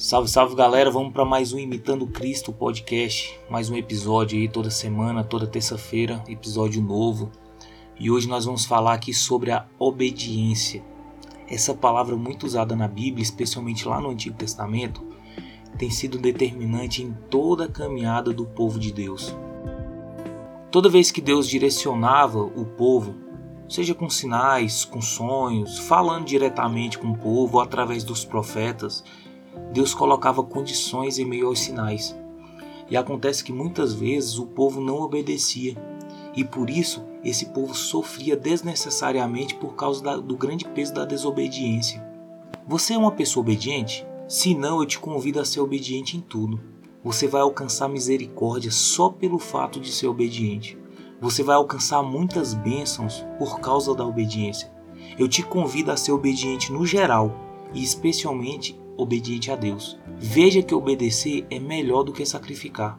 [0.00, 4.70] Salve, salve galera, vamos para mais um Imitando Cristo podcast, mais um episódio aí toda
[4.70, 7.30] semana, toda terça-feira, episódio novo.
[7.98, 10.82] E hoje nós vamos falar aqui sobre a obediência.
[11.46, 15.04] Essa palavra muito usada na Bíblia, especialmente lá no Antigo Testamento,
[15.76, 19.36] tem sido determinante em toda a caminhada do povo de Deus.
[20.70, 23.16] Toda vez que Deus direcionava o povo,
[23.68, 29.04] seja com sinais, com sonhos, falando diretamente com o povo através dos profetas,
[29.72, 32.16] Deus colocava condições em meio aos sinais.
[32.90, 35.76] E acontece que muitas vezes o povo não obedecia.
[36.34, 42.04] E por isso esse povo sofria desnecessariamente por causa do grande peso da desobediência.
[42.66, 44.06] Você é uma pessoa obediente?
[44.28, 46.60] Se não, eu te convido a ser obediente em tudo.
[47.02, 50.78] Você vai alcançar misericórdia só pelo fato de ser obediente.
[51.20, 54.70] Você vai alcançar muitas bênçãos por causa da obediência.
[55.18, 57.34] Eu te convido a ser obediente no geral
[57.74, 59.98] e especialmente obediente a Deus.
[60.18, 62.98] Veja que obedecer é melhor do que sacrificar.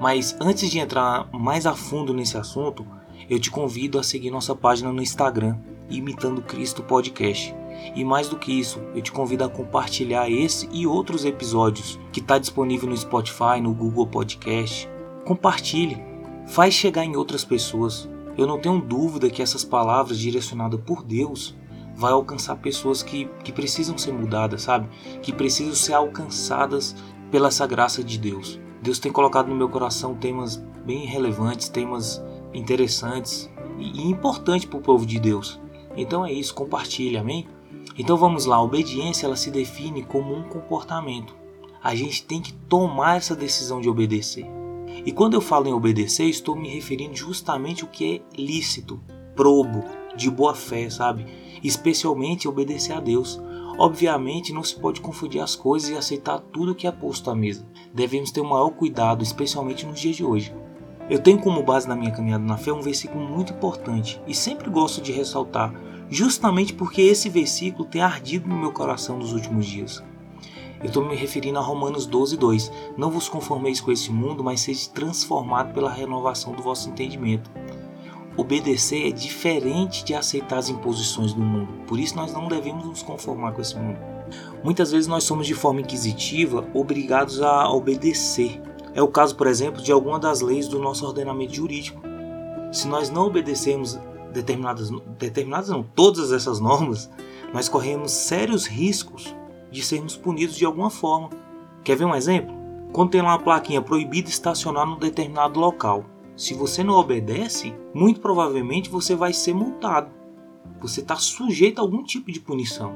[0.00, 2.86] Mas antes de entrar mais a fundo nesse assunto,
[3.28, 7.54] eu te convido a seguir nossa página no Instagram, Imitando Cristo Podcast.
[7.94, 12.20] E mais do que isso, eu te convido a compartilhar esse e outros episódios que
[12.20, 14.88] está disponível no Spotify, no Google Podcast.
[15.24, 16.02] Compartilhe,
[16.46, 18.08] faz chegar em outras pessoas.
[18.36, 21.54] Eu não tenho dúvida que essas palavras direcionadas por Deus
[22.00, 24.88] vai alcançar pessoas que, que precisam ser mudadas, sabe?
[25.20, 26.96] Que precisam ser alcançadas
[27.30, 28.58] pela essa graça de Deus.
[28.82, 30.56] Deus tem colocado no meu coração temas
[30.86, 32.20] bem relevantes, temas
[32.54, 35.60] interessantes e, e importantes para o povo de Deus.
[35.94, 37.46] Então é isso, compartilhe, amém?
[37.98, 41.36] Então vamos lá, a obediência ela se define como um comportamento.
[41.82, 44.46] A gente tem que tomar essa decisão de obedecer.
[45.04, 48.98] E quando eu falo em obedecer, estou me referindo justamente ao que é lícito,
[49.36, 49.84] probo,
[50.20, 51.26] de boa fé, sabe?
[51.62, 53.40] especialmente obedecer a Deus.
[53.78, 57.66] Obviamente, não se pode confundir as coisas e aceitar tudo que é posto à mesa.
[57.94, 60.54] Devemos ter o maior cuidado, especialmente nos dias de hoje.
[61.08, 64.70] Eu tenho como base na minha caminhada na fé um versículo muito importante e sempre
[64.70, 65.74] gosto de ressaltar,
[66.08, 70.02] justamente porque esse versículo tem ardido no meu coração nos últimos dias.
[70.80, 72.72] Eu estou me referindo a Romanos 12, 2.
[72.96, 77.50] Não vos conformeis com esse mundo, mas sede transformado pela renovação do vosso entendimento
[78.36, 83.02] Obedecer é diferente de aceitar as imposições do mundo, por isso nós não devemos nos
[83.02, 83.98] conformar com esse mundo.
[84.62, 88.60] Muitas vezes nós somos de forma inquisitiva obrigados a obedecer.
[88.94, 92.00] É o caso, por exemplo, de alguma das leis do nosso ordenamento jurídico.
[92.72, 93.98] Se nós não obedecermos
[94.32, 97.10] determinadas, determinadas não, todas essas normas,
[97.52, 99.34] nós corremos sérios riscos
[99.70, 101.30] de sermos punidos de alguma forma.
[101.82, 102.54] Quer ver um exemplo?
[102.92, 106.04] Quando tem lá uma plaquinha proibido estacionar num determinado local,
[106.40, 110.10] se você não obedece, muito provavelmente você vai ser multado.
[110.80, 112.94] Você está sujeito a algum tipo de punição.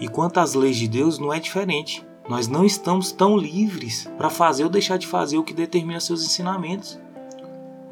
[0.00, 2.04] E quanto às leis de Deus, não é diferente.
[2.28, 6.24] Nós não estamos tão livres para fazer ou deixar de fazer o que determina seus
[6.24, 6.98] ensinamentos.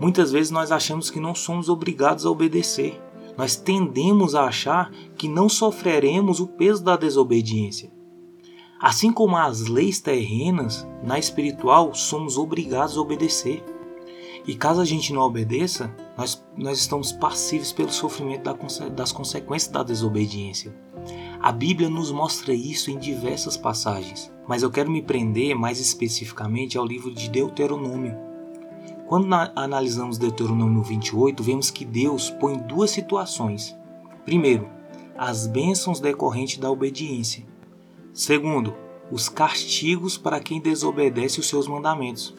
[0.01, 3.01] Muitas vezes nós achamos que não somos obrigados a obedecer.
[3.39, 7.93] Nós tendemos a achar que não sofreremos o peso da desobediência.
[8.81, 13.63] Assim como as leis terrenas, na espiritual somos obrigados a obedecer.
[14.47, 18.51] E caso a gente não obedeça, nós, nós estamos passivos pelo sofrimento
[18.91, 20.75] das consequências da desobediência.
[21.41, 26.77] A Bíblia nos mostra isso em diversas passagens, mas eu quero me prender mais especificamente
[26.77, 28.17] ao livro de Deuteronômio.
[29.07, 33.77] Quando analisamos Deuteronômio 28, vemos que Deus põe duas situações.
[34.25, 34.69] Primeiro,
[35.17, 37.45] as bênçãos decorrentes da obediência.
[38.13, 38.75] Segundo,
[39.11, 42.35] os castigos para quem desobedece os seus mandamentos.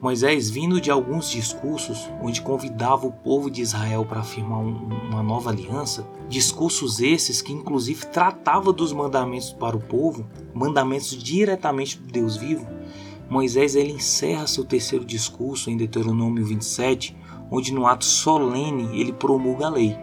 [0.00, 5.24] Moisés, vindo de alguns discursos onde convidava o povo de Israel para afirmar um, uma
[5.24, 12.12] nova aliança, discursos esses que inclusive tratava dos mandamentos para o povo, mandamentos diretamente do
[12.12, 12.64] Deus vivo,
[13.28, 17.16] Moisés ele encerra seu terceiro discurso em Deuteronômio 27,
[17.50, 19.96] onde no ato solene ele promulga a lei.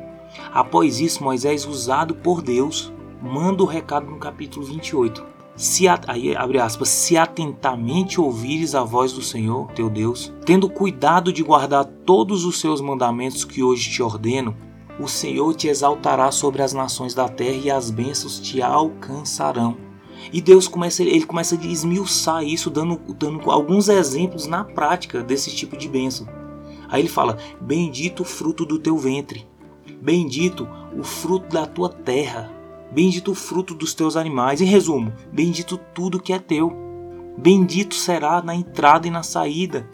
[0.54, 2.92] Após isso, Moisés, usado por Deus,
[3.22, 9.14] manda o recado no capítulo 28 se aí abre aspas, se atentamente ouvires a voz
[9.14, 14.04] do Senhor, teu Deus, tendo cuidado de guardar todos os seus mandamentos que hoje te
[14.04, 14.56] ordeno,
[15.00, 19.78] o Senhor te exaltará sobre as nações da terra e as bênçãos te alcançarão.
[20.32, 25.56] E Deus começa, ele começa a esmiuçar isso, dando, dando alguns exemplos na prática desse
[25.56, 26.28] tipo de bênção.
[26.90, 29.48] Aí ele fala: Bendito o fruto do teu ventre,
[30.02, 32.52] bendito o fruto da tua terra,
[32.96, 34.62] Bendito o fruto dos teus animais.
[34.62, 36.72] Em resumo, bendito tudo que é teu.
[37.38, 39.86] Bendito será na entrada e na saída.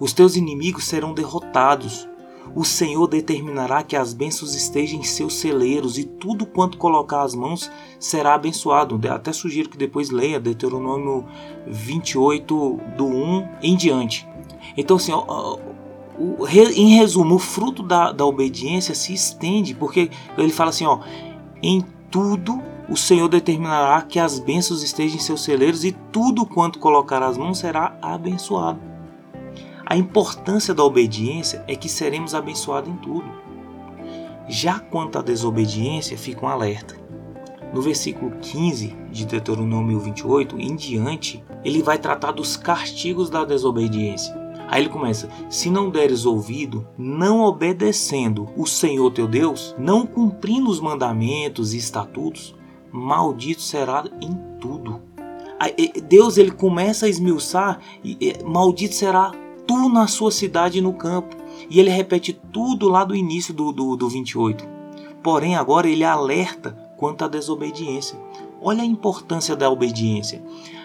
[0.00, 2.08] Os teus inimigos serão derrotados.
[2.56, 7.32] o Senhor determinará que as bênçãos estejam em seus celeiros e tudo quanto colocar as
[7.32, 7.70] mãos
[8.00, 8.98] será abençoado.
[9.08, 11.26] Até sugiro que depois leia Deuteronômio
[11.64, 14.26] 28, do 1 em diante.
[14.76, 15.12] Então, assim,
[16.74, 20.98] em resumo, o fruto da, da obediência se estende, porque ele fala assim: ó,
[21.62, 26.78] em tudo o Senhor determinará que as bênçãos estejam em seus celeiros e tudo quanto
[26.78, 28.80] colocar as mãos será abençoado.
[29.84, 33.26] A importância da obediência é que seremos abençoados em tudo.
[34.48, 36.96] Já quanto à desobediência, fica um alerta.
[37.72, 44.47] No versículo 15 de Deuteronômio 28 em diante, ele vai tratar dos castigos da desobediência.
[44.68, 50.70] Aí ele começa: Se não deres ouvido, não obedecendo o Senhor teu Deus, não cumprindo
[50.70, 52.54] os mandamentos e estatutos,
[52.92, 55.00] maldito será em tudo.
[56.06, 57.80] Deus ele começa a esmiuçar,
[58.44, 59.32] maldito será
[59.66, 61.36] tu na sua cidade e no campo.
[61.68, 64.64] E ele repete tudo lá do início do, do, do 28.
[65.22, 68.18] Porém, agora ele alerta quanto à desobediência.
[68.60, 70.42] Olha a importância da obediência.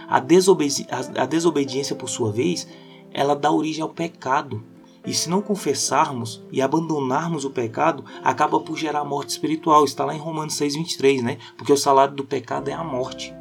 [0.07, 2.67] A, desobedi a desobediência, por sua vez,
[3.13, 4.63] ela dá origem ao pecado.
[5.05, 9.83] E se não confessarmos e abandonarmos o pecado, acaba por gerar morte espiritual.
[9.83, 11.37] Está lá em Romanos 6:23, né?
[11.57, 13.33] Porque o salário do pecado é a morte.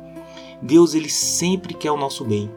[0.61, 2.51] Deus ele sempre quer o nosso bem.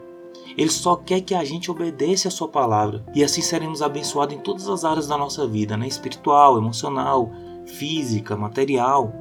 [0.56, 4.38] Ele só quer que a gente obedeça a sua palavra e assim seremos abençoados em
[4.38, 5.86] todas as áreas da nossa vida, né?
[5.86, 7.30] espiritual, emocional,
[7.66, 9.12] física, material.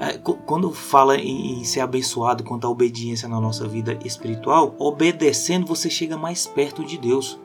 [0.00, 5.90] É, quando fala em, ser abençoado quanto à obediência na nossa vida espiritual, obedecendo você
[5.90, 7.38] chega mais perto de Deus.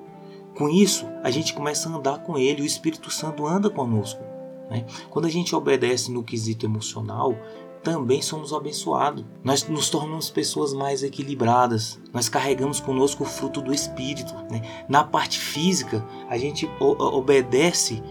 [0.58, 4.24] Com isso, a gente começa a andar com Ele, o Espírito Santo anda conosco.
[4.70, 4.86] Né?
[5.10, 7.36] Quando a gente obedece no quesito emocional,
[7.84, 9.26] também somos abençoados.
[9.44, 12.00] Nós nos tornamos pessoas mais equilibradas.
[12.14, 14.34] Nós carregamos conosco o fruto do Espírito.
[14.50, 14.62] Né?
[14.88, 18.02] Na parte física, a gente obedece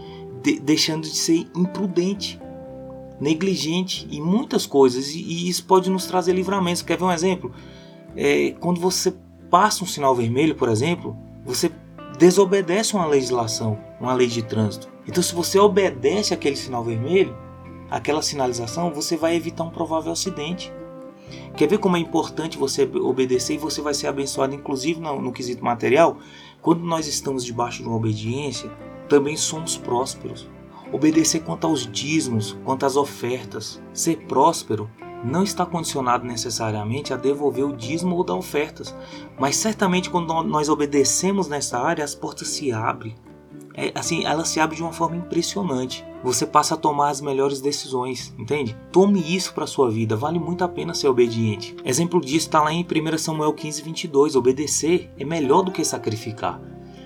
[0.43, 2.39] de deixando de ser imprudente,
[3.19, 5.13] negligente em muitas coisas.
[5.13, 6.85] E, e isso pode nos trazer livramento.
[6.85, 7.51] Quer ver um exemplo?
[8.15, 9.13] É, quando você
[9.49, 11.71] passa um sinal vermelho, por exemplo, você
[12.17, 14.89] desobedece uma legislação, uma lei de trânsito.
[15.07, 17.35] Então, se você obedece aquele sinal vermelho,
[17.89, 20.73] aquela sinalização, você vai evitar um provável acidente.
[21.55, 25.31] Quer ver como é importante você obedecer e você vai ser abençoado, inclusive no, no
[25.31, 26.17] quesito material?
[26.61, 28.69] Quando nós estamos debaixo de uma obediência,
[29.07, 30.47] também somos prósperos.
[30.91, 33.81] Obedecer quanto aos dízimos, quanto às ofertas.
[33.93, 34.89] Ser próspero
[35.23, 38.95] não está condicionado necessariamente a devolver o dízimo ou dar ofertas,
[39.39, 43.15] mas certamente quando nós obedecemos nessa área, as portas se abrem
[43.77, 46.05] é, assim, ela se abre de uma forma impressionante.
[46.23, 48.75] Você passa a tomar as melhores decisões, entende?
[48.91, 51.75] Tome isso para sua vida, vale muito a pena ser obediente.
[51.83, 54.35] Exemplo disso está lá em 1 Samuel 15, 22.
[54.35, 56.59] Obedecer é melhor do que sacrificar.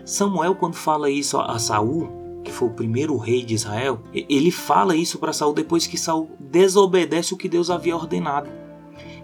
[0.06, 4.96] Samuel, quando fala isso a Saul, que foi o primeiro rei de Israel, ele fala
[4.96, 8.50] isso para Saul depois que Saul desobedece o que Deus havia ordenado.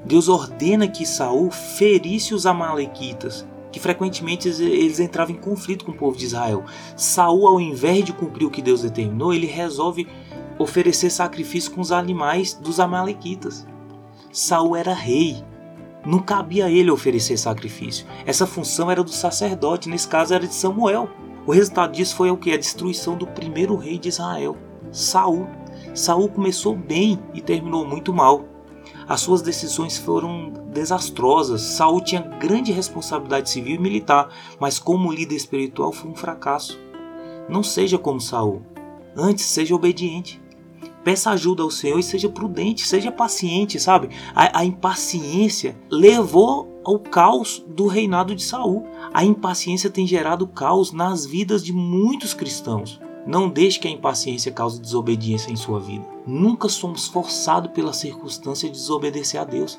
[0.06, 5.96] Deus ordena que Saul ferisse os amalequitas que frequentemente eles entravam em conflito com o
[5.96, 6.64] povo de Israel.
[6.96, 10.08] Saul, ao invés de cumprir o que Deus determinou, ele resolve
[10.58, 13.68] oferecer sacrifício com os animais dos amalequitas.
[14.32, 15.44] Saul era rei,
[16.06, 18.06] não cabia a ele oferecer sacrifício.
[18.26, 21.10] Essa função era do sacerdote, nesse caso era de Samuel.
[21.46, 22.52] O resultado disso foi o que?
[22.52, 24.58] A destruição do primeiro rei de Israel,
[24.92, 25.48] Saul.
[25.94, 28.46] Saul começou bem e terminou muito mal.
[29.08, 31.62] As suas decisões foram desastrosas.
[31.62, 36.80] Saul tinha grande responsabilidade civil e militar, mas como líder espiritual foi um fracasso.
[37.48, 38.64] Não seja como Saul.
[39.16, 40.42] Antes, seja obediente.
[41.06, 44.10] Peça ajuda ao Senhor e seja prudente, seja paciente, sabe?
[44.34, 48.88] A, a impaciência levou ao caos do reinado de Saul.
[49.14, 53.00] A impaciência tem gerado caos nas vidas de muitos cristãos.
[53.24, 56.04] Não deixe que a impaciência cause desobediência em sua vida.
[56.26, 59.78] Nunca somos forçados pela circunstância de desobedecer a Deus.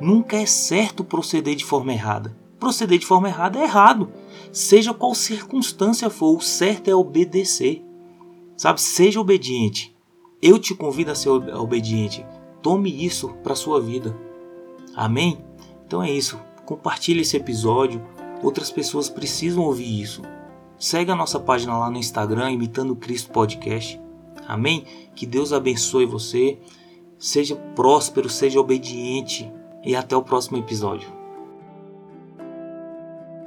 [0.00, 2.36] Nunca é certo proceder de forma errada.
[2.58, 4.12] Proceder de forma errada é errado.
[4.50, 7.84] Seja qual circunstância for, o certo é obedecer.
[8.56, 8.80] Sabe?
[8.80, 9.93] Seja obediente.
[10.46, 12.22] Eu te convido a ser obediente.
[12.60, 14.14] Tome isso para sua vida.
[14.94, 15.42] Amém?
[15.86, 16.38] Então é isso.
[16.66, 18.06] Compartilhe esse episódio.
[18.42, 20.20] Outras pessoas precisam ouvir isso.
[20.78, 23.98] Segue a nossa página lá no Instagram, Imitando Cristo Podcast.
[24.46, 24.84] Amém?
[25.14, 26.58] Que Deus abençoe você.
[27.18, 29.50] Seja próspero, seja obediente.
[29.82, 31.10] E até o próximo episódio.